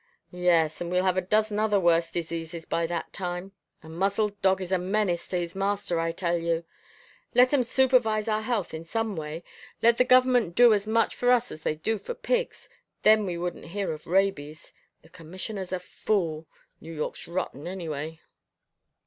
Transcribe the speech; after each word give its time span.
"Yes, 0.31 0.81
and 0.81 0.89
we'll 0.89 1.03
have 1.03 1.15
a 1.19 1.21
dozen 1.21 1.59
other 1.59 1.79
worse 1.79 2.09
diseases 2.11 2.65
by 2.65 2.87
that 2.87 3.13
time. 3.13 3.51
A 3.83 3.87
muzzled 3.87 4.41
dog 4.41 4.59
is 4.59 4.71
a 4.71 4.79
menace 4.79 5.27
to 5.27 5.37
his 5.37 5.53
master, 5.53 5.99
I 5.99 6.11
tell 6.11 6.39
you. 6.39 6.63
Let 7.35 7.53
'em 7.53 7.63
supervise 7.63 8.27
our 8.27 8.41
health 8.41 8.73
in 8.73 8.83
some 8.83 9.15
way. 9.15 9.43
Let 9.83 9.97
the 9.97 10.03
government 10.03 10.55
do 10.55 10.73
as 10.73 10.87
much 10.87 11.15
for 11.15 11.31
us 11.31 11.51
as 11.51 11.61
they 11.61 11.75
do 11.75 11.99
for 11.99 12.15
pigs. 12.15 12.67
Then 13.03 13.27
we 13.27 13.37
wouldn't 13.37 13.65
hear 13.77 13.91
of 13.91 14.07
rabies. 14.07 14.73
The 15.03 15.09
commissioner's 15.09 15.71
a 15.71 15.79
fool 15.79 16.47
New 16.79 16.95
York's 16.95 17.27
rotten 17.27 17.67
anyway." 17.67 18.21